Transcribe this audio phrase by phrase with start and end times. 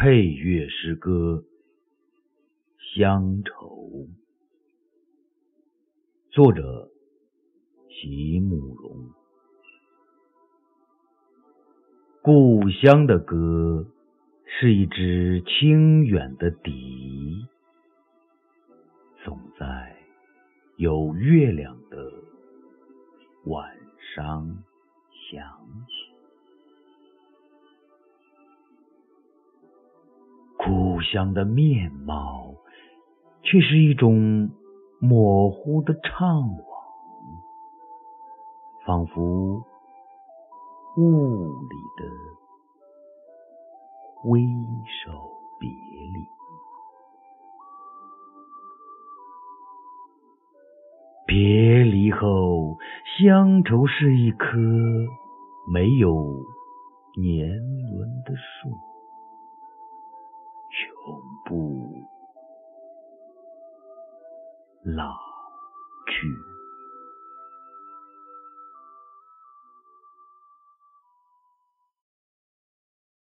[0.00, 1.42] 配乐诗歌
[2.96, 3.66] 《乡愁》，
[6.30, 6.88] 作者
[7.90, 9.10] 席慕容。
[12.22, 13.88] 故乡的歌
[14.44, 17.44] 是一支清远的笛，
[19.24, 19.96] 总在
[20.76, 22.12] 有月亮的
[23.46, 23.76] 晚
[24.14, 24.62] 上
[25.28, 25.42] 响
[25.88, 26.07] 起。
[30.98, 32.54] 故乡的面貌，
[33.44, 34.50] 却是一种
[35.00, 36.64] 模糊的怅惘，
[38.84, 39.64] 仿佛
[40.96, 42.04] 雾里的
[44.16, 44.40] 挥
[45.04, 45.12] 手
[45.60, 46.26] 别离。
[51.28, 52.76] 别离后，
[53.20, 54.56] 乡愁是一棵
[55.72, 56.44] 没有
[57.16, 57.48] 年
[57.92, 58.77] 轮的树。
[61.18, 62.04] 永不
[64.84, 65.16] 老
[66.06, 66.47] 去。